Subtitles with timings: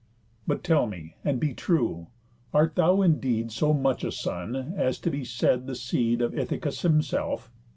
[0.47, 2.07] But tell me, and be true:
[2.55, 6.81] Art thou indeed So much a son, as to be said the seed Of Ithacus
[6.81, 7.51] himself?